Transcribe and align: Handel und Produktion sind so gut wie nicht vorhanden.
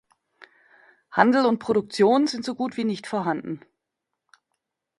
Handel 1.11 1.45
und 1.45 1.59
Produktion 1.59 2.25
sind 2.25 2.43
so 2.43 2.55
gut 2.55 2.75
wie 2.75 2.85
nicht 2.85 3.05
vorhanden. 3.05 3.61